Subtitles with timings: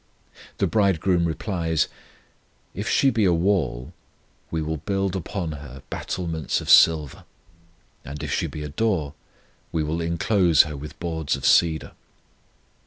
[0.57, 1.87] The Bridegroom replies:
[2.73, 3.93] If she be a wall,
[4.49, 7.23] We will build upon her battlements of silver;
[8.03, 9.13] And if she be a door,
[9.71, 11.91] We will inclose her with boards of cedar.